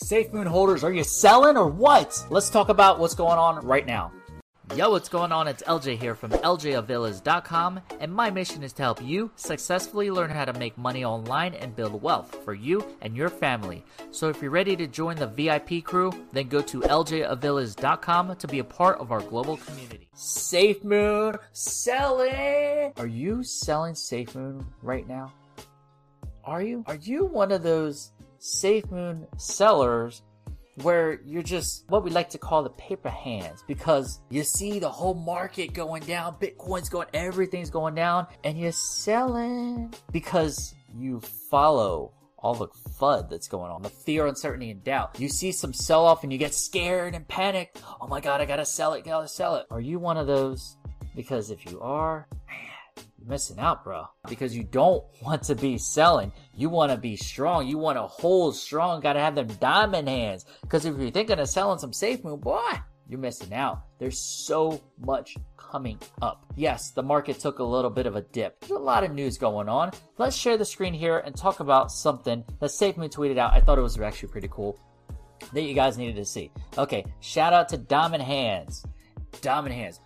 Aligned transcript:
Safe 0.00 0.32
Moon 0.32 0.46
holders, 0.46 0.84
are 0.84 0.92
you 0.92 1.02
selling 1.02 1.56
or 1.56 1.66
what? 1.66 2.24
Let's 2.30 2.50
talk 2.50 2.68
about 2.68 3.00
what's 3.00 3.16
going 3.16 3.36
on 3.36 3.66
right 3.66 3.84
now. 3.84 4.12
Yo, 4.76 4.90
what's 4.90 5.08
going 5.08 5.32
on? 5.32 5.48
It's 5.48 5.62
LJ 5.64 5.98
here 5.98 6.14
from 6.14 6.30
LJAvillas.com, 6.30 7.80
and 7.98 8.14
my 8.14 8.30
mission 8.30 8.62
is 8.62 8.72
to 8.74 8.82
help 8.82 9.02
you 9.02 9.28
successfully 9.34 10.08
learn 10.08 10.30
how 10.30 10.44
to 10.44 10.52
make 10.52 10.78
money 10.78 11.04
online 11.04 11.54
and 11.54 11.74
build 11.74 12.00
wealth 12.00 12.44
for 12.44 12.54
you 12.54 12.86
and 13.00 13.16
your 13.16 13.28
family. 13.28 13.84
So 14.12 14.28
if 14.28 14.40
you're 14.40 14.52
ready 14.52 14.76
to 14.76 14.86
join 14.86 15.16
the 15.16 15.26
VIP 15.26 15.82
crew, 15.82 16.12
then 16.32 16.46
go 16.46 16.60
to 16.60 16.80
LJAvillas.com 16.82 18.36
to 18.36 18.46
be 18.46 18.60
a 18.60 18.64
part 18.64 19.00
of 19.00 19.10
our 19.10 19.22
global 19.22 19.56
community. 19.56 20.08
Safe 20.14 20.84
Moon, 20.84 21.38
selling! 21.52 22.92
Are 22.98 23.06
you 23.08 23.42
selling 23.42 23.96
Safe 23.96 24.32
Moon 24.36 24.64
right 24.80 25.08
now? 25.08 25.32
Are 26.48 26.62
you? 26.62 26.82
Are 26.86 26.94
you 26.94 27.26
one 27.26 27.52
of 27.52 27.62
those 27.62 28.12
Safe 28.38 28.90
Moon 28.90 29.26
sellers 29.36 30.22
where 30.76 31.20
you're 31.26 31.42
just 31.42 31.84
what 31.90 32.02
we 32.02 32.10
like 32.10 32.30
to 32.30 32.38
call 32.38 32.62
the 32.62 32.70
paper 32.70 33.10
hands 33.10 33.62
because 33.68 34.20
you 34.30 34.42
see 34.42 34.78
the 34.78 34.88
whole 34.88 35.12
market 35.12 35.74
going 35.74 36.02
down, 36.04 36.36
Bitcoin's 36.40 36.88
going, 36.88 37.06
everything's 37.12 37.68
going 37.68 37.94
down, 37.94 38.28
and 38.44 38.58
you're 38.58 38.72
selling 38.72 39.92
because 40.10 40.74
you 40.96 41.20
follow 41.50 42.12
all 42.38 42.54
the 42.54 42.68
FUD 42.98 43.28
that's 43.28 43.48
going 43.48 43.70
on, 43.70 43.82
the 43.82 43.90
fear, 43.90 44.26
uncertainty, 44.26 44.70
and 44.70 44.82
doubt. 44.82 45.20
You 45.20 45.28
see 45.28 45.52
some 45.52 45.74
sell 45.74 46.06
off 46.06 46.22
and 46.22 46.32
you 46.32 46.38
get 46.38 46.54
scared 46.54 47.14
and 47.14 47.28
panicked. 47.28 47.82
Oh 48.00 48.06
my 48.06 48.22
God, 48.22 48.40
I 48.40 48.46
gotta 48.46 48.64
sell 48.64 48.94
it, 48.94 49.04
gotta 49.04 49.28
sell 49.28 49.56
it. 49.56 49.66
Are 49.70 49.82
you 49.82 49.98
one 49.98 50.16
of 50.16 50.26
those? 50.26 50.78
Because 51.14 51.50
if 51.50 51.70
you 51.70 51.78
are, 51.82 52.26
you're 53.18 53.28
missing 53.28 53.58
out, 53.58 53.84
bro. 53.84 54.06
Because 54.28 54.56
you 54.56 54.64
don't 54.64 55.04
want 55.22 55.42
to 55.44 55.54
be 55.54 55.78
selling. 55.78 56.32
You 56.54 56.68
want 56.68 56.92
to 56.92 56.98
be 56.98 57.16
strong. 57.16 57.66
You 57.66 57.78
want 57.78 57.96
to 57.96 58.02
hold 58.02 58.56
strong. 58.56 59.00
Got 59.00 59.14
to 59.14 59.20
have 59.20 59.34
them 59.34 59.48
diamond 59.60 60.08
hands. 60.08 60.44
Because 60.62 60.84
if 60.84 60.98
you're 60.98 61.10
thinking 61.10 61.38
of 61.38 61.48
selling 61.48 61.78
some 61.78 61.92
safe 61.92 62.24
moon, 62.24 62.40
boy, 62.40 62.60
you're 63.08 63.18
missing 63.18 63.54
out. 63.54 63.82
There's 63.98 64.20
so 64.20 64.80
much 64.98 65.36
coming 65.56 65.98
up. 66.22 66.44
Yes, 66.56 66.90
the 66.90 67.02
market 67.02 67.38
took 67.38 67.58
a 67.58 67.64
little 67.64 67.90
bit 67.90 68.06
of 68.06 68.16
a 68.16 68.22
dip. 68.22 68.60
There's 68.60 68.72
a 68.72 68.78
lot 68.78 69.04
of 69.04 69.12
news 69.12 69.38
going 69.38 69.68
on. 69.68 69.92
Let's 70.18 70.36
share 70.36 70.56
the 70.56 70.64
screen 70.64 70.94
here 70.94 71.18
and 71.18 71.34
talk 71.34 71.60
about 71.60 71.90
something 71.90 72.44
that 72.60 72.70
SafeMoon 72.70 73.10
tweeted 73.10 73.38
out. 73.38 73.54
I 73.54 73.60
thought 73.60 73.78
it 73.78 73.82
was 73.82 73.98
actually 73.98 74.30
pretty 74.30 74.48
cool 74.48 74.78
that 75.52 75.62
you 75.62 75.74
guys 75.74 75.96
needed 75.96 76.16
to 76.16 76.24
see. 76.24 76.50
Okay, 76.76 77.04
shout 77.20 77.52
out 77.52 77.68
to 77.70 77.78
Diamond 77.78 78.22
Hands. 78.22 78.84
Diamond 79.40 79.74
Hands. 79.74 80.00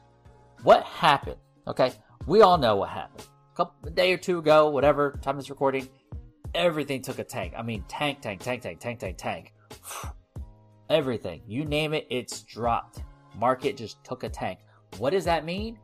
What 0.63 0.85
happened? 0.85 1.37
Okay, 1.67 1.93
we 2.27 2.43
all 2.43 2.59
know 2.59 2.77
what 2.77 2.91
happened. 2.91 3.27
A 3.53 3.57
couple 3.57 3.89
a 3.89 3.91
day 3.91 4.13
or 4.13 4.17
two 4.17 4.39
ago, 4.39 4.71
whatever 4.71 5.19
time 5.23 5.37
this 5.37 5.51
recording, 5.51 5.89
everything 6.55 7.03
took 7.03 7.19
a 7.19 7.25
tank. 7.25 7.55
I 7.57 7.63
mean, 7.63 7.85
tank, 7.89 8.21
tank, 8.21 8.41
tank, 8.41 8.63
tank, 8.63 8.81
tank, 8.81 8.99
tank, 8.99 9.17
tank. 9.19 9.55
Everything. 10.91 11.43
You 11.47 11.65
name 11.65 11.95
it, 11.95 12.07
it's 12.11 12.43
dropped. 12.43 13.03
Market 13.39 13.77
just 13.77 14.03
took 14.05 14.25
a 14.25 14.29
tank. 14.29 14.61
What 14.99 15.11
does 15.11 15.25
that 15.25 15.45
mean? 15.45 15.79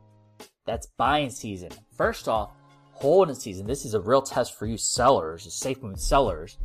That's 0.65 0.87
buying 0.97 1.31
season. 1.31 1.69
First 1.97 2.27
off, 2.27 2.51
holding 2.91 3.35
season. 3.35 3.65
This 3.65 3.85
is 3.85 3.93
a 3.93 4.01
real 4.01 4.21
test 4.21 4.57
for 4.57 4.65
you 4.65 4.77
sellers, 4.77 5.51
safe 5.53 5.81
moon 5.81 5.97
sellers. 5.97 6.57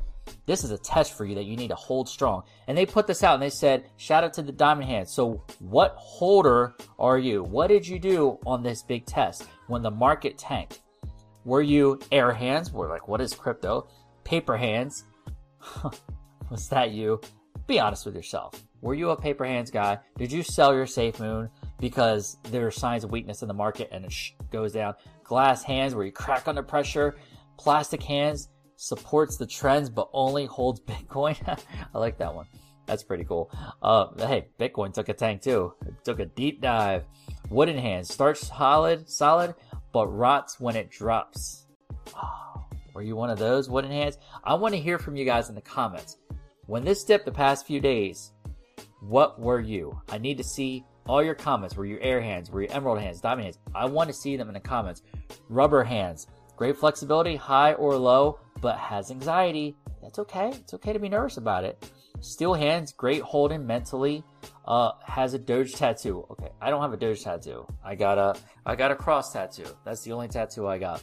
This 0.47 0.65
is 0.65 0.71
a 0.71 0.79
test 0.79 1.17
for 1.17 1.25
you 1.25 1.35
that 1.35 1.45
you 1.45 1.57
need 1.57 1.69
to 1.69 1.75
hold 1.75 2.09
strong. 2.09 2.43
And 2.69 2.77
they 2.77 2.87
put 2.87 3.07
this 3.07 3.23
out 3.23 3.35
and 3.35 3.43
they 3.43 3.51
said, 3.51 3.89
shout 3.97 4.25
out 4.25 4.35
to 4.35 4.43
the 4.43 4.53
diamond 4.53 4.89
hands. 4.89 5.13
So 5.13 5.43
what 5.59 5.95
holder 5.97 6.75
are 6.99 7.19
you? 7.19 7.43
What 7.43 7.69
did 7.69 7.87
you 7.87 7.99
do 7.99 8.39
on 8.47 8.63
this 8.63 8.83
big 8.83 9.07
test 9.07 9.47
when 9.69 9.83
the 9.83 9.91
market 9.91 10.37
tanked? 10.39 10.81
Were 11.45 11.63
you 11.63 12.01
air 12.13 12.33
hands? 12.33 12.73
We're 12.73 12.89
like, 12.89 13.09
what 13.09 13.21
is 13.21 13.35
crypto? 13.35 13.89
Paper 14.25 14.57
hands? 14.57 15.05
Was 16.51 16.69
that 16.69 16.91
you? 16.91 17.21
Be 17.67 17.81
honest 17.81 18.05
with 18.05 18.15
yourself. 18.15 18.63
Were 18.83 18.95
you 18.95 19.11
a 19.11 19.17
paper 19.17 19.47
hands 19.47 19.71
guy? 19.71 19.99
Did 20.19 20.31
you 20.31 20.43
sell 20.43 20.75
your 20.75 20.87
safe 20.87 21.19
moon 21.19 21.49
because 21.81 22.37
there 22.45 22.67
are 22.67 22.71
signs 22.71 23.05
of 23.05 23.11
weakness 23.11 23.41
in 23.41 23.49
the 23.49 23.55
market 23.55 23.89
and 23.93 24.05
it 24.05 24.15
goes 24.51 24.73
down? 24.73 24.95
Glass 25.23 25.63
hands 25.63 25.95
where 25.95 26.05
you 26.05 26.13
crack 26.13 26.49
under 26.49 26.63
pressure? 26.63 27.17
Plastic 27.57 28.03
hands 28.03 28.49
supports 28.77 29.37
the 29.37 29.47
trends 29.47 29.91
but 29.91 30.09
only 30.13 30.47
holds 30.47 30.81
Bitcoin? 30.87 31.37
I 31.95 31.99
like 31.99 32.19
that 32.19 32.35
one. 32.35 32.47
That's 32.87 33.03
pretty 33.03 33.25
cool. 33.25 33.51
Uh, 33.83 34.09
hey, 34.27 34.49
Bitcoin 34.59 34.93
took 34.93 35.09
a 35.09 35.15
tank 35.15 35.43
too. 35.43 35.73
It 35.87 35.95
took 36.05 36.21
a 36.21 36.27
deep 36.27 36.61
dive. 36.61 37.05
Wooden 37.49 37.79
hands 37.79 38.13
starts 38.13 38.47
solid, 38.47 39.09
solid, 39.09 39.55
but 39.93 40.09
rots 40.09 40.61
when 40.61 40.77
it 40.77 40.91
drops. 40.91 41.67
Oh, 42.15 42.65
were 42.95 43.03
you 43.03 43.17
one 43.17 43.31
of 43.31 43.39
those 43.39 43.71
wooden 43.71 43.91
hands? 43.91 44.19
I 44.45 44.55
want 44.55 44.75
to 44.75 44.81
hear 44.81 44.99
from 44.99 45.17
you 45.17 45.25
guys 45.25 45.49
in 45.49 45.55
the 45.55 45.61
comments. 45.61 46.19
When 46.67 46.85
this 46.85 47.05
dipped 47.05 47.25
the 47.25 47.33
past 47.33 47.67
few 47.67 47.81
days, 47.81 48.33
what 49.01 49.39
were 49.39 49.61
you? 49.61 50.01
I 50.09 50.19
need 50.19 50.39
to 50.39 50.45
see 50.45 50.85
all 51.07 51.23
your 51.23 51.35
comments. 51.35 51.77
Were 51.77 51.85
you 51.87 51.99
air 52.01 52.21
hands? 52.21 52.51
Were 52.51 52.63
you 52.63 52.69
emerald 52.71 53.01
hands? 53.01 53.21
Diamond 53.21 53.45
hands? 53.45 53.59
I 53.75 53.87
want 53.87 54.09
to 54.09 54.15
see 54.15 54.37
them 54.37 54.49
in 54.49 54.55
the 54.55 54.61
comments. 54.61 55.03
Rubber 55.49 55.85
hands. 55.85 56.27
Great 56.57 56.77
flexibility, 56.77 57.37
high 57.37 57.75
or 57.75 57.97
low, 57.97 58.39
but 58.61 58.79
has 58.79 59.11
anxiety. 59.11 59.77
That's 60.03 60.19
okay. 60.19 60.49
It's 60.49 60.75
okay 60.75 60.93
to 60.93 60.99
be 60.99 61.09
nervous 61.09 61.37
about 61.37 61.65
it. 61.65 61.91
Steel 62.21 62.55
hands, 62.55 62.93
great 62.93 63.23
holding 63.23 63.67
mentally. 63.67 64.25
Uh, 64.67 64.93
has 65.05 65.35
a 65.35 65.39
Doge 65.39 65.75
tattoo. 65.75 66.27
Okay, 66.31 66.51
I 66.61 66.71
don't 66.71 66.81
have 66.81 66.93
a 66.93 66.97
Doge 66.97 67.23
tattoo. 67.23 67.67
I 67.85 67.95
got 67.95 68.19
a, 68.19 68.35
I 68.65 68.77
got 68.77 68.91
a 68.91 68.97
cross 68.97 69.33
tattoo. 69.33 69.67
That's 69.85 70.03
the 70.03 70.13
only 70.13 70.29
tattoo 70.29 70.67
I 70.67 70.79
got. 70.79 71.03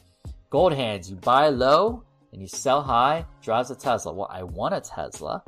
Gold 0.50 0.74
hands, 0.74 1.10
you 1.10 1.16
buy 1.16 1.50
low 1.50 2.04
and 2.32 2.42
you 2.42 2.48
sell 2.48 2.82
high. 2.82 3.26
Drives 3.42 3.72
a 3.72 3.76
Tesla. 3.76 4.14
Well, 4.14 4.30
I 4.32 4.44
want 4.44 4.74
a 4.74 4.82
Tesla, 4.82 5.44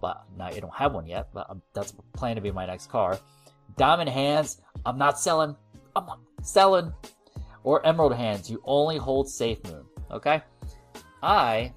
but 0.00 0.24
now 0.36 0.46
I 0.46 0.60
don't 0.60 0.74
have 0.74 0.94
one 0.94 1.06
yet. 1.06 1.28
But 1.32 1.46
I'm, 1.48 1.62
that's 1.74 1.92
planned 2.14 2.36
to 2.36 2.42
be 2.42 2.50
my 2.50 2.66
next 2.66 2.90
car. 2.90 3.18
Diamond 3.76 4.08
hands, 4.08 4.60
I'm 4.86 4.98
not 4.98 5.20
selling. 5.20 5.54
I'm 5.94 6.06
not 6.06 6.20
selling. 6.42 6.92
Or 7.64 7.84
emerald 7.84 8.14
hands, 8.14 8.50
you 8.50 8.62
only 8.64 8.96
hold 8.96 9.28
safe 9.28 9.62
moon. 9.64 9.84
Okay. 10.10 10.42
I 11.22 11.72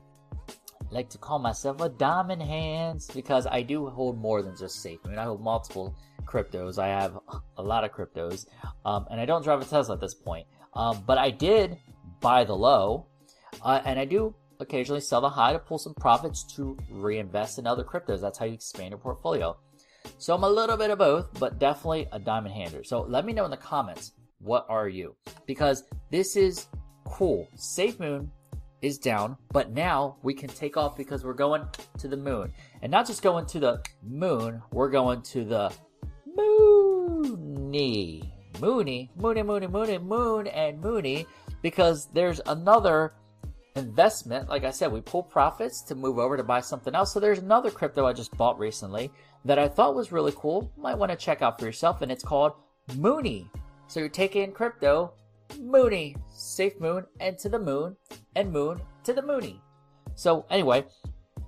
like 0.91 1.09
to 1.09 1.17
call 1.17 1.39
myself 1.39 1.81
a 1.81 1.89
diamond 1.89 2.41
hands 2.41 3.09
because 3.13 3.47
I 3.47 3.61
do 3.61 3.87
hold 3.87 4.17
more 4.17 4.41
than 4.41 4.55
just 4.55 4.81
safe. 4.81 4.99
I 5.05 5.09
mean, 5.09 5.17
I 5.17 5.23
hold 5.23 5.41
multiple 5.41 5.95
cryptos. 6.25 6.77
I 6.77 6.87
have 6.87 7.17
a 7.57 7.63
lot 7.63 7.83
of 7.83 7.91
cryptos, 7.91 8.45
um, 8.85 9.07
and 9.09 9.19
I 9.19 9.25
don't 9.25 9.43
drive 9.43 9.61
a 9.61 9.65
Tesla 9.65 9.95
at 9.95 10.01
this 10.01 10.13
point. 10.13 10.47
Um, 10.73 11.03
but 11.05 11.17
I 11.17 11.31
did 11.31 11.77
buy 12.19 12.43
the 12.43 12.55
low, 12.55 13.07
uh, 13.63 13.81
and 13.85 13.99
I 13.99 14.05
do 14.05 14.35
occasionally 14.59 15.01
sell 15.01 15.21
the 15.21 15.29
high 15.29 15.53
to 15.53 15.59
pull 15.59 15.79
some 15.79 15.93
profits 15.95 16.43
to 16.55 16.77
reinvest 16.89 17.57
in 17.57 17.65
other 17.65 17.83
cryptos. 17.83 18.21
That's 18.21 18.37
how 18.37 18.45
you 18.45 18.53
expand 18.53 18.91
your 18.91 18.99
portfolio. 18.99 19.57
So 20.17 20.35
I'm 20.35 20.43
a 20.43 20.49
little 20.49 20.77
bit 20.77 20.91
of 20.91 20.99
both, 20.99 21.27
but 21.39 21.59
definitely 21.59 22.07
a 22.11 22.19
diamond 22.19 22.53
hander. 22.53 22.83
So 22.83 23.01
let 23.01 23.25
me 23.25 23.33
know 23.33 23.45
in 23.45 23.51
the 23.51 23.57
comments 23.57 24.13
what 24.39 24.65
are 24.69 24.87
you 24.87 25.15
because 25.45 25.83
this 26.09 26.35
is 26.35 26.67
cool. 27.05 27.47
Safe 27.55 27.99
Moon 27.99 28.31
is 28.81 28.97
down, 28.97 29.37
but 29.51 29.71
now 29.71 30.17
we 30.23 30.33
can 30.33 30.49
take 30.49 30.77
off 30.77 30.97
because 30.97 31.23
we're 31.23 31.33
going 31.33 31.65
to 31.97 32.07
the 32.07 32.17
moon. 32.17 32.51
And 32.81 32.91
not 32.91 33.07
just 33.07 33.21
going 33.21 33.45
to 33.47 33.59
the 33.59 33.83
moon, 34.03 34.61
we're 34.71 34.89
going 34.89 35.21
to 35.23 35.43
the 35.43 35.73
moony. 36.35 38.33
Moony, 38.59 39.09
moony, 39.15 39.43
moony, 39.43 39.67
moony, 39.67 39.97
moon, 39.97 40.47
and 40.47 40.79
moony, 40.81 41.25
because 41.61 42.07
there's 42.13 42.41
another 42.45 43.13
investment. 43.75 44.49
Like 44.49 44.63
I 44.63 44.71
said, 44.71 44.91
we 44.91 45.01
pull 45.01 45.23
profits 45.23 45.81
to 45.83 45.95
move 45.95 46.19
over 46.19 46.37
to 46.37 46.43
buy 46.43 46.61
something 46.61 46.93
else. 46.93 47.13
So 47.13 47.19
there's 47.19 47.39
another 47.39 47.71
crypto 47.71 48.05
I 48.05 48.13
just 48.13 48.35
bought 48.37 48.59
recently 48.59 49.11
that 49.45 49.57
I 49.57 49.67
thought 49.67 49.95
was 49.95 50.11
really 50.11 50.33
cool. 50.35 50.71
Might 50.77 50.97
want 50.97 51.11
to 51.11 51.17
check 51.17 51.41
out 51.41 51.59
for 51.59 51.65
yourself, 51.65 52.01
and 52.01 52.11
it's 52.11 52.23
called 52.23 52.53
Moony. 52.97 53.49
So 53.87 53.99
you're 53.99 54.09
taking 54.09 54.51
crypto 54.51 55.13
Moony, 55.59 56.15
Safe 56.29 56.79
Moon, 56.79 57.05
and 57.19 57.37
to 57.39 57.49
the 57.49 57.59
moon, 57.59 57.95
and 58.35 58.51
moon 58.51 58.81
to 59.03 59.13
the 59.13 59.21
Moony. 59.21 59.61
So 60.15 60.45
anyway, 60.49 60.85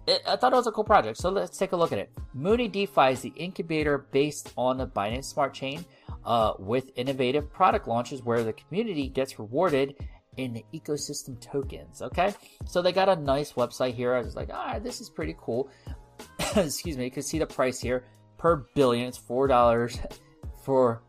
it, 0.07 0.21
I 0.27 0.35
thought 0.35 0.53
it 0.53 0.57
was 0.57 0.67
a 0.67 0.71
cool 0.71 0.83
project. 0.83 1.17
So 1.17 1.29
let's 1.29 1.57
take 1.57 1.71
a 1.71 1.75
look 1.75 1.91
at 1.91 1.99
it. 1.99 2.11
Moony 2.33 2.67
DeFi 2.67 3.11
is 3.11 3.21
the 3.21 3.33
incubator 3.35 3.97
based 4.11 4.53
on 4.57 4.77
the 4.77 4.87
Binance 4.87 5.25
Smart 5.25 5.53
Chain 5.53 5.85
uh, 6.25 6.53
with 6.59 6.91
innovative 6.95 7.51
product 7.51 7.87
launches 7.87 8.21
where 8.23 8.43
the 8.43 8.53
community 8.53 9.07
gets 9.07 9.39
rewarded 9.39 9.95
in 10.37 10.53
the 10.53 10.65
ecosystem 10.73 11.39
tokens. 11.39 12.01
Okay, 12.01 12.33
so 12.65 12.81
they 12.81 12.91
got 12.91 13.09
a 13.09 13.15
nice 13.15 13.53
website 13.53 13.93
here. 13.93 14.13
I 14.13 14.21
was 14.21 14.35
like, 14.35 14.49
ah, 14.51 14.79
this 14.79 14.99
is 14.99 15.09
pretty 15.09 15.35
cool. 15.39 15.69
Excuse 16.55 16.97
me, 16.97 17.05
you 17.05 17.11
can 17.11 17.23
see 17.23 17.39
the 17.39 17.45
price 17.45 17.79
here 17.79 18.05
per 18.37 18.65
billion. 18.73 19.07
It's 19.07 19.17
four 19.17 19.47
dollars 19.47 19.97
for 20.63 21.03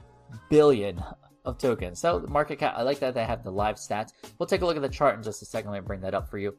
billion 0.50 1.02
of 1.44 1.58
tokens. 1.58 2.00
So 2.00 2.18
the 2.18 2.28
market 2.28 2.58
cap, 2.58 2.74
I 2.76 2.82
like 2.82 2.98
that 3.00 3.14
they 3.14 3.24
have 3.24 3.44
the 3.44 3.50
live 3.50 3.76
stats. 3.76 4.12
We'll 4.38 4.46
take 4.46 4.62
a 4.62 4.66
look 4.66 4.76
at 4.76 4.82
the 4.82 4.88
chart 4.88 5.16
in 5.16 5.22
just 5.22 5.42
a 5.42 5.44
second. 5.46 5.70
Let 5.70 5.82
me 5.82 5.86
bring 5.86 6.00
that 6.00 6.14
up 6.14 6.30
for 6.30 6.38
you. 6.38 6.56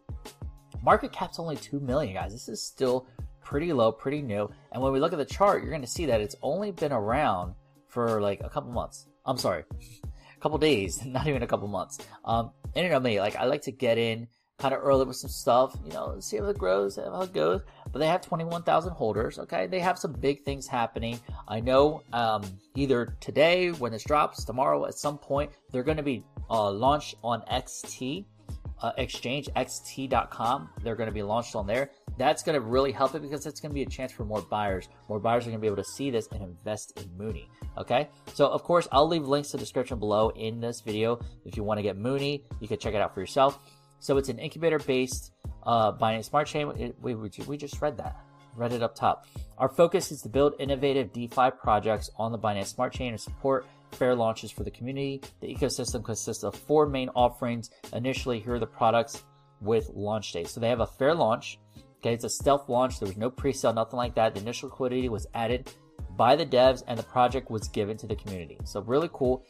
Market 0.84 1.12
cap's 1.12 1.40
only 1.40 1.56
2 1.56 1.80
million, 1.80 2.14
guys. 2.14 2.32
This 2.32 2.48
is 2.48 2.62
still 2.62 3.08
pretty 3.42 3.72
low, 3.74 3.92
pretty 3.92 4.22
new. 4.22 4.50
And 4.72 4.82
when 4.82 4.92
we 4.92 5.00
look 5.00 5.14
at 5.14 5.20
the 5.20 5.26
chart, 5.26 5.62
you're 5.62 5.72
going 5.72 5.82
to 5.82 5.88
see 5.88 6.06
that 6.08 6.22
it's 6.22 6.36
only 6.42 6.72
been 6.72 6.92
around 6.92 7.56
for 7.88 8.20
like 8.20 8.42
a 8.44 8.50
couple 8.50 8.72
months. 8.72 9.08
I'm 9.26 9.38
sorry, 9.38 9.64
a 10.04 10.40
couple 10.40 10.58
days, 10.58 11.02
not 11.06 11.28
even 11.28 11.44
a 11.44 11.48
couple 11.48 11.68
months. 11.68 12.00
Um, 12.26 12.52
and 12.76 12.84
you 12.84 12.92
know 12.92 13.00
me, 13.00 13.20
like 13.20 13.36
I 13.36 13.46
like 13.46 13.62
to 13.64 13.72
get 13.72 13.98
in 13.98 14.28
kind 14.58 14.74
of 14.74 14.82
early 14.84 15.06
with 15.06 15.18
some 15.18 15.30
stuff. 15.30 15.78
You 15.86 15.92
know, 15.92 16.20
see 16.20 16.38
how 16.38 16.46
it 16.46 16.58
grows, 16.58 16.96
how 16.96 17.22
it 17.22 17.34
goes. 17.34 17.62
But 17.92 18.00
they 18.00 18.08
have 18.08 18.22
21,000 18.22 18.94
holders. 18.94 19.40
Okay, 19.40 19.68
they 19.68 19.80
have 19.80 19.98
some 19.98 20.14
big 20.14 20.44
things 20.44 20.68
happening. 20.68 21.20
I 21.48 21.60
know 21.60 22.02
um, 22.14 22.44
either 22.76 23.16
today 23.20 23.72
when 23.72 23.92
this 23.92 24.04
drops, 24.04 24.44
tomorrow 24.44 24.86
at 24.86 24.96
some 24.96 25.18
point, 25.18 25.52
they're 25.72 25.84
going 25.84 25.98
to 25.98 26.04
be 26.04 26.24
uh, 26.50 26.72
launched 26.72 27.16
on 27.24 27.42
XT. 27.52 28.26
Uh, 28.82 28.92
exchange 28.98 29.48
xt.com 29.56 30.70
they're 30.84 30.98
going 30.98 31.08
to 31.08 31.14
be 31.14 31.24
launched 31.24 31.56
on 31.56 31.66
there 31.66 31.90
that's 32.18 32.44
going 32.44 32.54
to 32.54 32.60
really 32.60 32.92
help 32.92 33.16
it 33.16 33.22
because 33.22 33.46
it's 33.46 33.62
going 33.62 33.70
to 33.70 33.74
be 33.74 33.84
a 33.84 33.86
chance 33.86 34.12
for 34.12 34.26
more 34.26 34.42
buyers 34.42 34.90
more 35.08 35.18
buyers 35.18 35.44
are 35.44 35.50
going 35.50 35.58
to 35.58 35.62
be 35.62 35.66
able 35.66 35.78
to 35.78 35.90
see 35.92 36.12
this 36.12 36.28
and 36.34 36.44
invest 36.44 36.92
in 37.00 37.10
mooney 37.18 37.50
okay 37.78 38.10
so 38.34 38.48
of 38.48 38.64
course 38.64 38.86
i'll 38.92 39.08
leave 39.08 39.26
links 39.26 39.50
to 39.50 39.58
the 39.58 39.62
description 39.62 39.98
below 39.98 40.28
in 40.32 40.60
this 40.60 40.82
video 40.82 41.18
if 41.46 41.56
you 41.56 41.64
want 41.64 41.78
to 41.78 41.82
get 41.82 41.98
mooney 41.98 42.44
you 42.60 42.68
can 42.68 42.78
check 42.78 42.94
it 42.94 43.00
out 43.00 43.14
for 43.14 43.22
yourself 43.22 43.60
so 44.00 44.18
it's 44.18 44.30
an 44.30 44.40
incubator-based 44.40 45.32
uh, 45.64 45.92
Binance 45.94 46.26
Smart 46.26 46.48
Chain. 46.48 46.72
It, 46.78 46.96
we, 47.02 47.16
we 47.16 47.58
just 47.58 47.82
read 47.82 47.98
that. 47.98 48.18
Read 48.56 48.72
it 48.72 48.82
up 48.82 48.96
top. 48.96 49.26
Our 49.58 49.68
focus 49.68 50.12
is 50.12 50.22
to 50.22 50.30
build 50.30 50.54
innovative 50.60 51.12
DeFi 51.12 51.52
projects 51.62 52.10
on 52.18 52.32
the 52.32 52.40
Binance 52.40 52.68
Smart 52.68 52.94
Chain 52.94 53.10
and 53.10 53.20
support 53.20 53.66
fair 53.92 54.16
launches 54.16 54.52
for 54.52 54.64
the 54.64 54.72
community. 54.72 55.22
The 55.42 55.54
ecosystem 55.54 56.04
consists 56.04 56.44
of 56.44 56.56
four 56.56 56.86
main 56.86 57.10
offerings. 57.16 57.70
Initially, 57.94 58.40
here 58.40 58.56
are 58.56 58.60
the 58.60 58.68
products 58.68 59.24
with 59.62 59.90
launch 59.94 60.32
dates. 60.32 60.52
So 60.52 60.60
they 60.60 60.70
have 60.70 60.80
a 60.82 60.88
fair 60.88 61.14
launch. 61.14 61.60
Okay, 61.98 62.14
it's 62.14 62.24
a 62.24 62.30
stealth 62.30 62.70
launch. 62.70 63.00
There 63.00 63.08
was 63.08 63.18
no 63.18 63.30
pre-sale, 63.30 63.74
nothing 63.74 63.98
like 63.98 64.16
that. 64.16 64.36
The 64.36 64.42
initial 64.42 64.70
liquidity 64.70 65.10
was 65.10 65.28
added 65.34 65.72
by 66.16 66.36
the 66.36 66.46
devs, 66.46 66.84
and 66.88 66.98
the 66.98 67.04
project 67.04 67.50
was 67.50 67.68
given 67.70 67.98
to 67.98 68.08
the 68.08 68.16
community. 68.16 68.58
So 68.64 68.82
really 68.82 69.10
cool. 69.12 69.44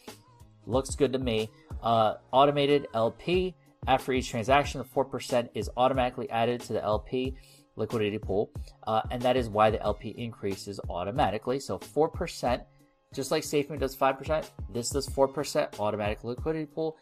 Looks 0.66 0.96
good 0.96 1.14
to 1.14 1.20
me. 1.20 1.50
Uh, 1.84 2.16
automated 2.32 2.88
LP. 2.94 3.56
After 3.88 4.14
each 4.14 4.30
transaction, 4.30 4.80
the 4.80 4.88
4% 4.88 5.50
is 5.54 5.70
automatically 5.78 6.30
added 6.30 6.62
to 6.62 6.74
the 6.74 6.84
LP 6.84 7.36
liquidity 7.76 8.18
pool, 8.18 8.52
uh, 8.88 9.02
and 9.12 9.22
that 9.22 9.38
is 9.38 9.50
why 9.50 9.70
the 9.70 9.82
LP 9.82 10.10
increases 10.10 10.80
automatically. 10.90 11.60
So 11.60 11.78
4%, 11.78 12.64
just 13.14 13.32
like 13.32 13.44
SafeMoon 13.44 13.80
does 13.80 13.96
5%, 13.96 14.50
this 14.74 14.90
does 14.90 15.08
4% 15.08 15.80
automatic 15.80 16.24
liquidity 16.24 16.66
pool, 16.66 16.98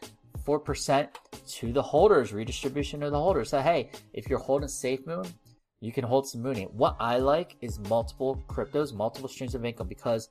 4% 0.46 1.08
to 1.46 1.72
the 1.72 1.82
holders, 1.82 2.32
redistribution 2.32 3.00
to 3.00 3.10
the 3.10 3.18
holders. 3.18 3.50
So, 3.50 3.60
hey, 3.60 3.90
if 4.12 4.28
you're 4.28 4.38
holding 4.38 4.68
SafeMoon, 4.68 5.32
you 5.80 5.92
can 5.92 6.04
hold 6.04 6.28
some 6.28 6.42
Mooney. 6.42 6.64
What 6.64 6.96
I 6.98 7.18
like 7.18 7.56
is 7.60 7.78
multiple 7.88 8.42
cryptos, 8.48 8.92
multiple 8.92 9.28
streams 9.28 9.54
of 9.54 9.64
income 9.64 9.88
because, 9.88 10.28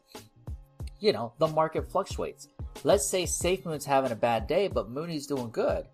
you 0.99 1.13
know, 1.13 1.33
the 1.39 1.47
market 1.47 1.91
fluctuates. 1.91 2.47
Let's 2.83 3.07
say 3.07 3.23
SafeMoon's 3.23 3.85
having 3.85 4.11
a 4.11 4.15
bad 4.15 4.45
day, 4.45 4.67
but 4.67 4.89
Mooney's 4.89 5.25
doing 5.25 5.49
good 5.49 5.85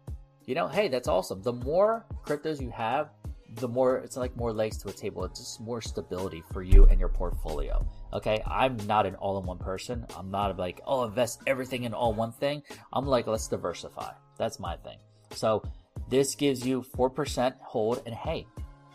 you 0.50 0.56
know, 0.56 0.68
hey, 0.68 0.88
that's 0.88 1.08
awesome. 1.08 1.44
The 1.44 1.54
more 1.54 2.08
cryptos 2.26 2.60
you 2.60 2.72
have, 2.72 3.12
the 3.58 3.68
more 3.68 3.98
it's 3.98 4.18
like 4.18 4.36
more 4.36 4.52
legs 4.52 4.78
to 4.80 4.90
a 4.90 4.92
table. 4.92 5.24
It's 5.24 5.40
just 5.40 5.62
more 5.62 5.80
stability 5.80 6.42
for 6.52 6.64
you 6.64 6.88
and 6.88 7.00
your 7.00 7.10
portfolio. 7.10 7.86
Okay, 8.14 8.42
I'm 8.48 8.76
not 8.88 9.06
an 9.06 9.14
all-in-one 9.14 9.60
person. 9.60 10.08
I'm 10.18 10.32
not 10.32 10.58
like, 10.58 10.82
oh, 10.88 11.04
invest 11.04 11.42
everything 11.46 11.84
in 11.84 11.94
all 11.94 12.16
one 12.16 12.32
thing. 12.32 12.64
I'm 12.92 13.06
like, 13.06 13.28
let's 13.28 13.48
diversify. 13.48 14.12
That's 14.40 14.60
my 14.60 14.76
thing. 14.78 14.98
So 15.34 15.62
this 16.10 16.34
gives 16.34 16.66
you 16.66 16.82
four 16.82 17.12
percent 17.12 17.56
hold, 17.62 18.02
and 18.08 18.16
hey, 18.16 18.48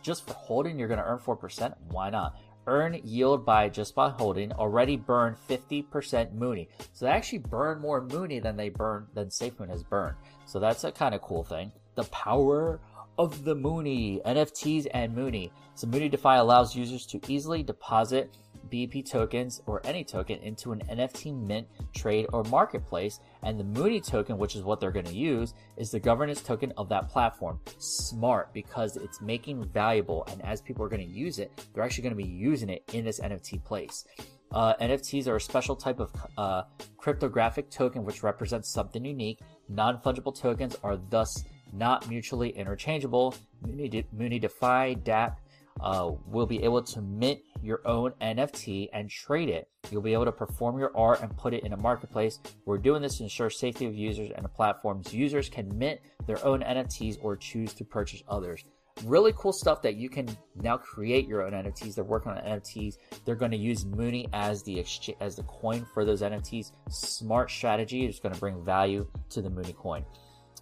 just 0.02 0.26
for 0.26 0.34
holding, 0.34 0.76
you're 0.76 0.88
gonna 0.88 1.04
earn 1.06 1.20
four 1.20 1.36
percent. 1.36 1.74
Why 1.90 2.10
not? 2.10 2.36
Earn 2.66 3.00
yield 3.04 3.44
by 3.44 3.68
just 3.68 3.94
by 3.94 4.10
holding. 4.10 4.52
Already 4.52 4.96
burn 4.96 5.36
50% 5.48 6.32
Mooney. 6.32 6.68
So 6.92 7.04
they 7.04 7.10
actually 7.10 7.38
burn 7.38 7.80
more 7.80 8.00
Mooney 8.00 8.38
than 8.40 8.56
they 8.56 8.70
burn 8.70 9.06
than 9.14 9.28
SafeMoon 9.28 9.68
has 9.68 9.82
burned. 9.82 10.16
So 10.46 10.58
that's 10.58 10.84
a 10.84 10.92
kind 10.92 11.14
of 11.14 11.22
cool 11.22 11.44
thing. 11.44 11.72
The 11.94 12.04
power 12.04 12.80
of 13.18 13.44
the 13.44 13.54
Mooney, 13.54 14.20
NFTs 14.24 14.86
and 14.92 15.14
Mooney. 15.14 15.52
So 15.74 15.86
Mooney 15.86 16.08
DeFi 16.08 16.36
allows 16.36 16.74
users 16.74 17.06
to 17.06 17.20
easily 17.28 17.62
deposit 17.62 18.36
BP 18.70 19.08
tokens 19.08 19.62
or 19.66 19.80
any 19.84 20.04
token 20.04 20.38
into 20.40 20.72
an 20.72 20.82
NFT 20.90 21.34
mint, 21.46 21.66
trade, 21.94 22.26
or 22.32 22.44
marketplace. 22.44 23.20
And 23.42 23.58
the 23.58 23.64
Mooney 23.64 24.00
token, 24.00 24.38
which 24.38 24.56
is 24.56 24.62
what 24.62 24.80
they're 24.80 24.90
going 24.90 25.06
to 25.06 25.14
use, 25.14 25.54
is 25.76 25.90
the 25.90 26.00
governance 26.00 26.42
token 26.42 26.72
of 26.76 26.88
that 26.88 27.08
platform. 27.08 27.60
Smart 27.78 28.52
because 28.52 28.96
it's 28.96 29.20
making 29.20 29.64
valuable. 29.64 30.26
And 30.30 30.42
as 30.42 30.60
people 30.60 30.84
are 30.84 30.88
going 30.88 31.06
to 31.06 31.12
use 31.12 31.38
it, 31.38 31.50
they're 31.72 31.84
actually 31.84 32.02
going 32.02 32.16
to 32.16 32.22
be 32.22 32.28
using 32.28 32.68
it 32.68 32.82
in 32.92 33.04
this 33.04 33.20
NFT 33.20 33.64
place. 33.64 34.04
Uh, 34.52 34.74
NFTs 34.80 35.26
are 35.26 35.36
a 35.36 35.40
special 35.40 35.74
type 35.74 35.98
of 35.98 36.12
uh, 36.38 36.62
cryptographic 36.96 37.70
token 37.70 38.04
which 38.04 38.22
represents 38.22 38.68
something 38.68 39.04
unique. 39.04 39.40
Non 39.68 39.98
fungible 39.98 40.34
tokens 40.34 40.76
are 40.84 40.96
thus 40.96 41.44
not 41.72 42.08
mutually 42.08 42.50
interchangeable. 42.50 43.34
Mooney, 43.66 44.06
Mooney 44.12 44.38
DeFi 44.38 44.96
DApp 44.96 45.36
uh, 45.80 46.12
will 46.26 46.46
be 46.46 46.62
able 46.62 46.82
to 46.82 47.00
mint 47.02 47.40
your 47.62 47.80
own 47.86 48.12
NFT 48.20 48.88
and 48.92 49.10
trade 49.10 49.48
it. 49.48 49.68
You'll 49.90 50.02
be 50.02 50.12
able 50.12 50.24
to 50.24 50.32
perform 50.32 50.78
your 50.78 50.96
art 50.96 51.20
and 51.22 51.36
put 51.36 51.54
it 51.54 51.64
in 51.64 51.72
a 51.72 51.76
marketplace. 51.76 52.38
We're 52.64 52.78
doing 52.78 53.02
this 53.02 53.18
to 53.18 53.24
ensure 53.24 53.50
safety 53.50 53.86
of 53.86 53.94
users 53.94 54.30
and 54.34 54.44
the 54.44 54.48
platforms. 54.48 55.12
Users 55.12 55.48
can 55.48 55.76
mint 55.76 56.00
their 56.26 56.44
own 56.44 56.60
NFTs 56.60 57.18
or 57.22 57.36
choose 57.36 57.74
to 57.74 57.84
purchase 57.84 58.22
others 58.28 58.64
really 59.02 59.32
cool 59.36 59.52
stuff 59.52 59.82
that 59.82 59.96
you 59.96 60.08
can 60.08 60.28
now 60.62 60.76
create 60.76 61.26
your 61.26 61.42
own 61.42 61.52
NFTs. 61.52 61.94
They're 61.94 62.04
working 62.04 62.32
on 62.32 62.38
NFTs. 62.38 62.98
They're 63.24 63.34
going 63.34 63.50
to 63.50 63.56
use 63.56 63.84
Mooney 63.84 64.28
as 64.32 64.62
the 64.62 64.78
exchange, 64.78 65.18
as 65.20 65.36
the 65.36 65.42
coin 65.44 65.86
for 65.92 66.04
those 66.04 66.22
NFTs. 66.22 66.72
Smart 66.90 67.50
strategy 67.50 68.06
is 68.06 68.20
going 68.20 68.34
to 68.34 68.40
bring 68.40 68.64
value 68.64 69.06
to 69.30 69.42
the 69.42 69.50
Mooney 69.50 69.72
coin. 69.72 70.04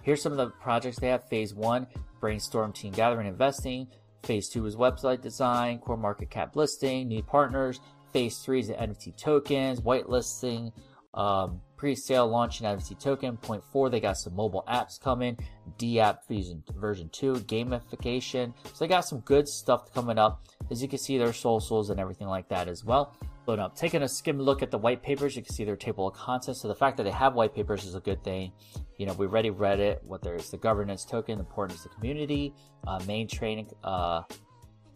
Here's 0.02 0.22
some 0.22 0.32
of 0.32 0.38
the 0.38 0.48
projects 0.48 0.98
they 0.98 1.08
have. 1.08 1.28
Phase 1.28 1.54
one, 1.54 1.86
brainstorm 2.20 2.72
team 2.72 2.92
gathering 2.92 3.26
investing. 3.26 3.86
Phase 4.22 4.48
two 4.48 4.66
is 4.66 4.76
website 4.76 5.20
design, 5.20 5.80
CoinMarketCap 5.80 6.54
listing, 6.54 7.08
new 7.08 7.22
partners. 7.22 7.80
Phase 8.12 8.38
three 8.38 8.60
is 8.60 8.68
the 8.68 8.74
NFT 8.74 9.16
tokens, 9.16 9.80
whitelisting, 9.80 10.72
um, 11.14 11.60
pre-sale 11.76 12.28
launching 12.28 12.66
NFT 12.66 13.00
token. 13.00 13.36
Point 13.36 13.64
four, 13.64 13.90
they 13.90 13.98
got 13.98 14.16
some 14.16 14.36
mobile 14.36 14.64
apps 14.68 15.00
coming. 15.00 15.36
DApp 15.78 16.18
version 16.28 16.62
version 16.76 17.08
two, 17.10 17.34
gamification. 17.34 18.52
So 18.64 18.84
they 18.84 18.88
got 18.88 19.00
some 19.00 19.20
good 19.20 19.48
stuff 19.48 19.92
coming 19.92 20.18
up. 20.18 20.44
As 20.70 20.80
you 20.80 20.88
can 20.88 20.98
see, 20.98 21.18
their 21.18 21.32
socials 21.32 21.90
and 21.90 21.98
everything 21.98 22.28
like 22.28 22.48
that 22.48 22.68
as 22.68 22.84
well. 22.84 23.16
But 23.44 23.58
up. 23.58 23.76
taking 23.76 24.02
a 24.02 24.08
skim 24.08 24.38
look 24.38 24.62
at 24.62 24.70
the 24.70 24.78
white 24.78 25.02
papers, 25.02 25.34
you 25.34 25.42
can 25.42 25.52
see 25.52 25.64
their 25.64 25.76
table 25.76 26.06
of 26.06 26.14
contents. 26.14 26.60
So 26.62 26.68
the 26.68 26.74
fact 26.74 26.96
that 26.98 27.02
they 27.02 27.10
have 27.10 27.34
white 27.34 27.54
papers 27.54 27.84
is 27.84 27.96
a 27.96 28.00
good 28.00 28.22
thing. 28.22 28.52
You 28.98 29.06
know, 29.06 29.14
we 29.14 29.26
already 29.26 29.50
read 29.50 29.80
it. 29.80 30.00
What 30.04 30.22
there's 30.22 30.50
the 30.50 30.58
governance 30.58 31.04
token, 31.04 31.40
importance 31.40 31.84
of 31.84 31.90
the 31.90 31.96
community, 31.96 32.54
uh, 32.86 33.00
main 33.06 33.26
training, 33.26 33.68
uh, 33.82 34.22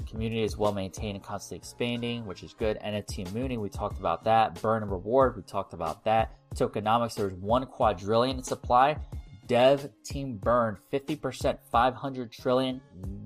Community 0.06 0.42
is 0.42 0.56
well 0.56 0.72
maintained 0.72 1.16
and 1.16 1.24
constantly 1.24 1.58
expanding, 1.58 2.26
which 2.26 2.42
is 2.42 2.52
good. 2.52 2.78
NFT 2.78 3.26
and 3.26 3.34
Mooney, 3.34 3.58
we 3.58 3.68
talked 3.68 3.98
about 3.98 4.22
that. 4.24 4.60
Burn 4.62 4.82
and 4.82 4.90
reward, 4.90 5.36
we 5.36 5.42
talked 5.42 5.72
about 5.72 6.04
that. 6.04 6.36
Tokenomics, 6.54 7.14
there's 7.14 7.32
one 7.34 7.66
quadrillion 7.66 8.36
in 8.38 8.44
supply. 8.44 8.96
Dev 9.46 9.90
team 10.04 10.36
burn 10.36 10.76
50%, 10.92 11.58
500 11.70 12.32
trillion 12.32 12.80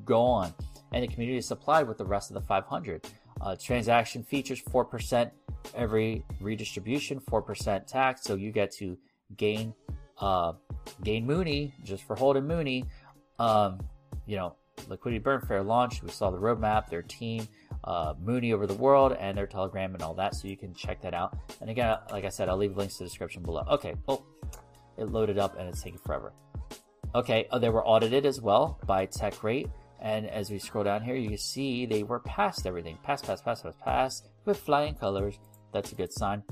gone. 0.05 0.55
And 0.93 1.03
the 1.03 1.09
community 1.09 1.39
is 1.39 1.47
supplied 1.47 1.87
with 1.87 1.99
the 1.99 2.05
rest 2.05 2.31
of 2.31 2.35
the 2.35 2.41
500. 2.41 3.07
Uh, 3.41 3.57
transaction 3.57 4.23
features 4.23 4.61
4% 4.63 5.31
every 5.75 6.25
redistribution, 6.41 7.21
4% 7.21 7.87
tax. 7.87 8.23
So 8.23 8.35
you 8.35 8.53
get 8.53 8.71
to 8.73 8.99
gain 9.37 9.75
uh, 10.19 10.53
gain 11.03 11.27
Mooney 11.27 11.73
just 11.83 12.05
for 12.05 12.15
holding 12.15 12.47
Mooney. 12.47 12.85
Um, 13.39 13.81
you 14.27 14.37
know, 14.37 14.55
Liquidity 14.89 15.19
Burn 15.19 15.41
Fair 15.41 15.63
launch. 15.63 16.03
We 16.03 16.11
saw 16.11 16.31
the 16.31 16.39
roadmap, 16.39 16.89
their 16.89 17.03
team, 17.03 17.49
uh, 17.85 18.15
Mooney 18.21 18.53
over 18.53 18.67
the 18.67 18.75
world, 18.75 19.17
and 19.19 19.37
their 19.37 19.47
Telegram 19.47 19.95
and 19.95 20.03
all 20.03 20.15
that. 20.15 20.35
So 20.35 20.49
you 20.49 20.57
can 20.57 20.75
check 20.75 21.01
that 21.03 21.15
out. 21.15 21.37
And 21.61 21.71
again, 21.71 21.97
like 22.11 22.25
I 22.25 22.29
said, 22.29 22.49
I'll 22.49 22.57
leave 22.57 22.77
links 22.77 22.97
to 22.99 23.05
the 23.05 23.09
description 23.09 23.43
below. 23.43 23.65
Okay, 23.71 23.95
well, 24.07 24.25
it 24.99 25.11
loaded 25.11 25.39
up 25.39 25.59
and 25.59 25.69
it's 25.69 25.83
taking 25.83 25.99
forever. 25.99 26.33
Okay, 27.15 27.49
oh, 27.51 27.59
they 27.59 27.71
were 27.71 27.85
audited 27.85 28.25
as 28.27 28.41
well 28.41 28.79
by 28.87 29.07
TechRate. 29.07 29.71
And 30.01 30.29
as 30.29 30.51
we 30.51 30.59
scroll 30.59 30.85
down 30.85 31.03
here, 31.03 31.15
you 31.15 31.29
can 31.29 31.39
see 31.39 31.85
they 31.85 32.03
were 32.03 32.21
past 32.21 32.67
everything. 32.67 32.99
Pass, 33.03 33.23
pass, 33.23 33.43
pass, 33.43 33.63
pass, 33.63 33.75
pass 33.85 34.23
with 34.47 34.59
flying 34.59 34.95
colors. 34.95 35.39
That's 35.73 35.93
a 35.93 35.95
good 35.95 36.13
sign. 36.13 36.43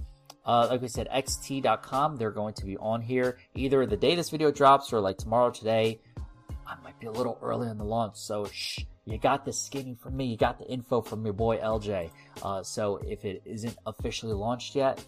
Uh, 0.45 0.67
like 0.71 0.81
we 0.81 0.89
said, 0.89 1.09
xt.com, 1.11 2.17
they're 2.17 2.31
going 2.31 2.55
to 2.55 2.65
be 2.65 2.77
on 2.79 3.03
here 3.03 3.39
either 3.55 3.85
the 3.85 3.97
day 3.97 4.15
this 4.15 4.31
video 4.31 4.51
drops 4.51 4.93
or 4.93 5.01
like 5.01 5.19
tomorrow, 5.19 5.51
today. 5.51 6.01
I 6.67 6.75
might 6.83 6.99
be 7.01 7.07
a 7.07 7.11
little 7.11 7.39
early 7.43 7.69
on 7.69 7.79
the 7.79 7.85
launch, 7.85 8.17
so 8.17 8.47
shh, 8.47 8.81
you 9.05 9.19
got 9.19 9.45
the 9.45 9.53
skinny 9.53 9.95
from 9.95 10.17
me. 10.17 10.27
You 10.27 10.37
got 10.37 10.59
the 10.59 10.67
info 10.67 11.01
from 11.01 11.25
your 11.25 11.33
boy 11.33 11.59
LJ. 11.59 12.11
Uh, 12.43 12.63
so 12.63 12.99
if 13.07 13.25
it 13.25 13.43
isn't 13.47 13.77
officially 13.87 14.35
launched 14.35 14.75
yet, 14.75 15.03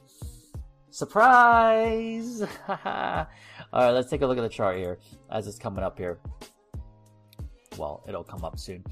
surprise! 0.90 2.42
All 2.68 3.26
right, 3.72 3.90
let's 3.90 4.10
take 4.10 4.22
a 4.22 4.26
look 4.26 4.38
at 4.38 4.42
the 4.42 4.48
chart 4.48 4.78
here 4.78 4.98
as 5.30 5.46
it's 5.46 5.58
coming 5.58 5.84
up 5.84 5.98
here. 5.98 6.18
Well, 7.80 8.04
it'll 8.06 8.24
come 8.24 8.44
up 8.44 8.58
soon. 8.58 8.84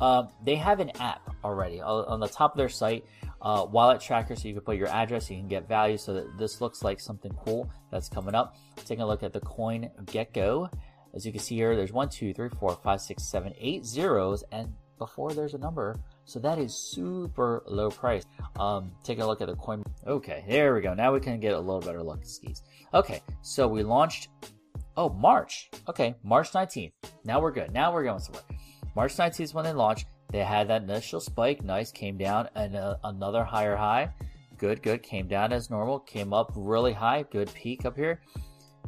Uh, 0.00 0.24
they 0.44 0.56
have 0.56 0.80
an 0.80 0.90
app 0.98 1.30
already 1.44 1.80
on 1.80 2.18
the 2.18 2.26
top 2.26 2.52
of 2.52 2.58
their 2.58 2.68
site. 2.68 3.04
Uh, 3.40 3.66
wallet 3.70 4.00
tracker, 4.00 4.34
so 4.34 4.48
you 4.48 4.54
can 4.54 4.62
put 4.62 4.76
your 4.76 4.88
address, 4.88 5.30
you 5.30 5.36
can 5.36 5.48
get 5.48 5.68
value. 5.68 5.96
So 5.96 6.26
this 6.38 6.60
looks 6.60 6.82
like 6.82 6.98
something 7.00 7.32
cool 7.44 7.70
that's 7.90 8.08
coming 8.08 8.34
up. 8.34 8.56
Taking 8.76 9.02
a 9.02 9.06
look 9.06 9.22
at 9.22 9.32
the 9.32 9.40
coin 9.40 9.90
Gecko 10.06 10.68
As 11.14 11.24
you 11.24 11.32
can 11.32 11.40
see 11.40 11.56
here, 11.56 11.76
there's 11.76 11.92
one, 11.92 12.08
two, 12.08 12.34
three, 12.34 12.48
four, 12.58 12.76
five, 12.82 13.00
six, 13.00 13.22
seven, 13.24 13.52
eight 13.58 13.84
zeros, 13.84 14.42
and 14.50 14.72
before 14.98 15.34
there's 15.34 15.54
a 15.54 15.58
number. 15.58 15.96
So 16.24 16.38
that 16.40 16.58
is 16.58 16.74
super 16.74 17.62
low 17.66 17.90
price. 17.90 18.24
Um, 18.58 18.92
take 19.04 19.18
a 19.20 19.26
look 19.26 19.40
at 19.40 19.48
the 19.48 19.56
coin. 19.56 19.84
Okay, 20.06 20.44
there 20.48 20.74
we 20.74 20.80
go. 20.80 20.94
Now 20.94 21.12
we 21.12 21.20
can 21.20 21.38
get 21.40 21.54
a 21.54 21.60
little 21.60 21.80
better 21.80 22.02
look 22.02 22.20
at 22.20 22.28
skis. 22.28 22.62
Okay, 22.92 23.22
so 23.42 23.68
we 23.68 23.82
launched. 23.82 24.28
Oh, 24.96 25.08
March. 25.08 25.70
Okay, 25.88 26.14
March 26.22 26.52
19th. 26.52 26.92
Now 27.24 27.40
we're 27.40 27.52
good. 27.52 27.72
Now 27.72 27.92
we're 27.92 28.04
going 28.04 28.20
somewhere. 28.20 28.42
March 28.94 29.16
19th 29.16 29.40
is 29.40 29.54
when 29.54 29.64
they 29.64 29.72
launched. 29.72 30.06
They 30.30 30.44
had 30.44 30.68
that 30.68 30.82
initial 30.82 31.20
spike. 31.20 31.62
Nice. 31.62 31.90
Came 31.92 32.18
down 32.18 32.48
and 32.54 32.76
uh, 32.76 32.96
another 33.04 33.44
higher 33.44 33.76
high. 33.76 34.10
Good, 34.58 34.82
good. 34.82 35.02
Came 35.02 35.28
down 35.28 35.52
as 35.52 35.70
normal. 35.70 36.00
Came 36.00 36.32
up 36.32 36.52
really 36.54 36.92
high. 36.92 37.24
Good 37.30 37.52
peak 37.54 37.84
up 37.84 37.96
here. 37.96 38.20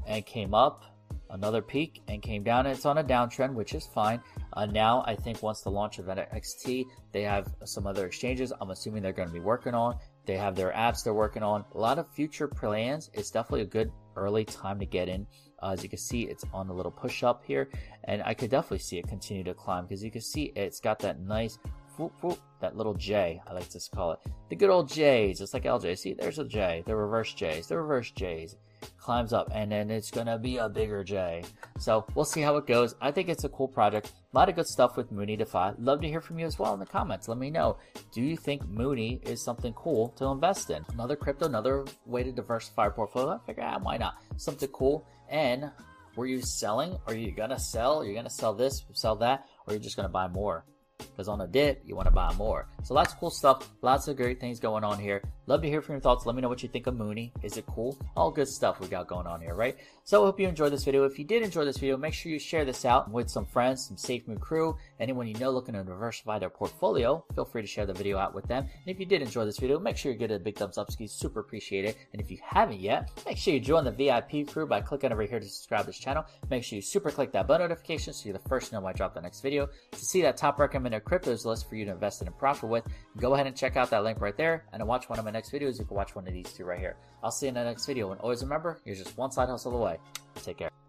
And 0.07 0.25
came 0.27 0.55
up 0.55 0.85
another 1.31 1.63
peak 1.63 2.03
and 2.09 2.23
came 2.23 2.43
down. 2.43 2.67
It's 2.67 2.87
on 2.87 2.99
a 2.99 3.05
downtrend, 3.05 3.55
which 3.55 3.75
is 3.75 3.87
fine. 3.87 4.21
Uh, 4.53 4.67
now, 4.67 5.03
I 5.07 5.17
think 5.17 5.43
once 5.43 5.63
the 5.63 5.71
launch 5.71 5.99
of 5.99 6.07
NXT, 6.07 6.85
they 7.13 7.23
have 7.23 7.49
some 7.65 7.87
other 7.87 8.07
exchanges. 8.07 8.53
I'm 8.61 8.71
assuming 8.71 9.03
they're 9.03 9.13
going 9.13 9.29
to 9.29 9.35
be 9.35 9.41
working 9.41 9.75
on. 9.75 9.99
They 10.27 10.37
have 10.37 10.55
their 10.55 10.73
apps 10.73 11.03
they're 11.03 11.13
working 11.15 11.43
on. 11.43 11.65
A 11.75 11.79
lot 11.79 11.99
of 11.99 12.11
future 12.15 12.49
plans. 12.49 13.11
It's 13.13 13.31
definitely 13.31 13.63
a 13.63 13.67
good 13.67 13.91
early 14.17 14.45
time 14.45 14.79
to 14.81 14.87
get 14.87 15.09
in. 15.09 15.27
Uh, 15.63 15.71
as 15.71 15.83
you 15.83 15.89
can 15.89 15.99
see, 15.99 16.23
it's 16.23 16.45
on 16.53 16.69
a 16.69 16.73
little 16.73 16.93
push 16.93 17.23
up 17.23 17.43
here, 17.45 17.69
and 18.05 18.23
I 18.25 18.35
could 18.35 18.51
definitely 18.51 18.79
see 18.79 18.99
it 18.99 19.09
continue 19.09 19.45
to 19.45 19.55
climb 19.55 19.85
because 19.85 20.03
you 20.03 20.11
can 20.11 20.21
see 20.21 20.53
it's 20.57 20.81
got 20.81 20.99
that 21.01 21.21
nice, 21.21 21.59
whoop, 21.97 22.13
whoop, 22.23 22.39
that 22.61 22.77
little 22.77 22.95
J, 22.95 23.41
I 23.47 23.53
like 23.53 23.69
to 23.71 23.81
call 23.95 24.13
it. 24.13 24.19
The 24.51 24.57
good 24.57 24.71
old 24.71 24.89
J's, 24.89 25.39
just 25.39 25.55
like 25.55 25.65
LJ. 25.65 25.99
See, 25.99 26.15
there's 26.15 26.39
a 26.39 26.45
J, 26.45 26.83
the 26.87 26.97
reverse 26.97 27.33
J's, 27.33 27.67
the 27.67 27.79
reverse 27.79 28.11
J's 28.11 28.57
climbs 28.99 29.33
up 29.33 29.51
and 29.53 29.71
then 29.71 29.91
it's 29.91 30.11
gonna 30.11 30.39
be 30.39 30.57
a 30.57 30.69
bigger 30.69 31.05
J. 31.05 31.43
So 31.79 32.07
we'll 32.15 32.25
see 32.25 32.41
how 32.41 32.57
it 32.57 32.67
goes. 32.67 32.95
I 33.01 33.11
think 33.11 33.29
it's 33.29 33.45
a 33.45 33.49
cool 33.49 33.69
project. 33.69 34.13
A 34.33 34.37
lot 34.37 34.49
of 34.49 34.57
good 34.57 34.67
stuff 34.67 34.97
with 34.97 35.13
Mooney 35.13 35.37
DeFi. 35.37 35.73
Love 35.79 36.01
to 36.01 36.09
hear 36.09 36.21
from 36.21 36.39
you 36.39 36.47
as 36.47 36.59
well 36.59 36.75
in 36.75 36.81
the 36.81 36.87
comments. 36.87 37.29
Let 37.29 37.39
me 37.39 37.51
know. 37.51 37.77
Do 38.13 38.23
you 38.23 38.37
think 38.37 38.67
Mooney 38.69 39.21
is 39.25 39.45
something 39.45 39.73
cool 39.75 40.09
to 40.17 40.27
invest 40.27 40.71
in? 40.71 40.85
Another 40.93 41.17
crypto, 41.17 41.47
another 41.47 41.85
way 42.07 42.23
to 42.23 42.33
diversify 42.33 42.85
your 42.85 42.93
portfolio. 42.93 43.41
I 43.43 43.47
figure 43.47 43.63
out 43.63 43.81
ah, 43.81 43.85
why 43.85 43.97
not? 43.97 44.15
Something 44.37 44.69
cool. 44.71 45.07
And 45.29 45.71
were 46.17 46.27
you 46.27 46.41
selling? 46.43 46.97
Are 47.07 47.15
you 47.15 47.33
gonna 47.33 47.59
sell? 47.59 48.01
Are 48.01 48.05
you 48.05 48.15
gonna 48.15 48.31
sell 48.31 48.55
this, 48.55 48.85
sell 48.93 49.17
that, 49.17 49.47
or 49.67 49.73
you're 49.73 49.79
you 49.79 49.85
just 49.85 49.97
gonna 49.97 50.09
buy 50.09 50.29
more? 50.29 50.65
Because 50.99 51.29
on 51.29 51.41
a 51.41 51.47
dip, 51.47 51.83
you 51.85 51.97
want 51.97 52.07
to 52.07 52.15
buy 52.15 52.33
more. 52.35 52.69
So 52.85 52.95
lots 52.95 53.13
of 53.13 53.19
cool 53.19 53.31
stuff, 53.31 53.69
lots 53.83 54.09
of 54.09 54.17
great 54.17 54.41
things 54.41 54.61
going 54.61 54.85
on 54.85 54.99
here. 54.99 55.23
Love 55.47 55.61
to 55.61 55.69
hear 55.69 55.83
from 55.83 55.97
your 55.97 56.01
thoughts. 56.01 56.25
Let 56.25 56.35
me 56.37 56.41
know 56.41 56.49
what 56.49 56.63
you 56.63 56.71
think 56.71 56.87
of 56.87 56.97
Mooney. 56.97 57.31
Is 57.43 57.59
it 57.59 57.67
cool? 57.67 57.99
All 58.17 58.31
good 58.31 58.49
stuff 58.49 58.81
we 58.81 58.89
got 58.89 59.07
going 59.07 59.27
on 59.27 59.43
here, 59.43 59.55
right? 59.55 59.77
So 60.03 60.23
I 60.23 60.27
hope 60.27 60.41
you 60.41 60.49
enjoyed 60.49 60.73
this 60.73 60.85
video. 60.85 61.05
If 61.05 61.19
you 61.19 61.25
did 61.27 61.43
enjoy 61.43 61.67
this 61.67 61.77
video, 61.77 61.99
make 61.99 62.15
sure 62.15 62.33
you 62.33 62.39
share 62.39 62.65
this 62.65 62.87
out 62.87 63.11
with 63.11 63.29
some 63.29 63.45
friends, 63.45 63.87
some 63.87 63.99
Safe 63.99 64.25
SafeMoon 64.27 64.41
crew, 64.41 64.75
anyone 65.01 65.27
you 65.27 65.35
know 65.35 65.51
looking 65.51 65.75
to 65.75 65.85
diversify 65.85 66.39
their 66.39 66.49
portfolio. 66.49 67.23
Feel 67.35 67.45
free 67.45 67.61
to 67.61 67.69
share 67.69 67.85
the 67.85 67.93
video 67.93 68.17
out 68.17 68.35
with 68.35 68.47
them. 68.47 68.65
And 68.65 68.87
if 68.87 68.99
you 68.99 69.05
did 69.05 69.21
enjoy 69.21 69.45
this 69.45 69.59
video, 69.59 69.79
make 69.79 69.99
sure 69.99 70.13
you 70.13 70.17
give 70.17 70.31
it 70.31 70.35
a 70.35 70.39
big 70.39 70.57
thumbs 70.57 70.79
up, 70.79 70.91
skis. 70.91 71.13
Super 71.13 71.41
appreciate 71.41 71.85
it. 71.85 71.99
And 72.15 72.23
if 72.23 72.31
you 72.31 72.39
haven't 72.43 72.81
yet, 72.81 73.11
make 73.27 73.37
sure 73.37 73.53
you 73.53 73.61
join 73.61 73.85
the 73.85 73.91
VIP 73.91 74.49
crew 74.49 74.67
by 74.67 74.81
clicking 74.81 75.13
over 75.13 75.25
here 75.25 75.41
to 75.41 75.47
subscribe 75.47 75.81
to 75.81 75.87
this 75.89 75.99
channel. 75.99 76.25
Make 76.49 76.65
sure 76.65 76.77
you 76.77 76.83
super 76.83 77.11
click 77.11 77.33
that 77.33 77.47
bell 77.47 77.59
notification 77.59 78.15
so 78.15 78.25
you're 78.25 78.39
the 78.39 78.49
first 78.49 78.69
to 78.69 78.77
know 78.77 78.81
when 78.81 78.95
I 78.95 78.97
drop 78.97 79.13
the 79.13 79.21
next 79.21 79.41
video. 79.41 79.69
To 79.93 79.99
see 79.99 80.23
that 80.23 80.39
top 80.39 80.59
recommended 80.59 81.05
cryptos 81.05 81.45
list 81.45 81.69
for 81.69 81.77
you 81.77 81.85
to 81.85 81.91
invest 81.91 82.23
in 82.23 82.29
and 82.29 82.39
profit 82.39 82.71
with, 82.71 82.85
go 83.19 83.35
ahead 83.35 83.47
and 83.47 83.55
check 83.55 83.77
out 83.77 83.91
that 83.91 84.05
link 84.05 84.23
right 84.23 84.37
there. 84.39 84.65
And 84.73 84.87
watch 84.87 85.11
one 85.11 85.19
of 85.19 85.25
my 85.27 85.34
next 85.35 85.53
videos, 85.53 85.79
you 85.79 85.85
can 85.85 85.97
watch 85.97 86.15
one 86.15 86.27
of 86.27 86.33
these 86.33 86.51
two 86.53 86.65
right 86.65 86.79
here. 86.79 86.97
I'll 87.23 87.31
see 87.31 87.47
you 87.47 87.49
in 87.49 87.55
the 87.55 87.65
next 87.65 87.85
video. 87.85 88.13
And 88.13 88.21
always 88.21 88.43
remember, 88.43 88.81
you're 88.85 88.97
just 88.97 89.19
one 89.19 89.31
side 89.31 89.49
hustle 89.49 89.77
away. 89.77 89.99
Take 90.43 90.59
care. 90.59 90.84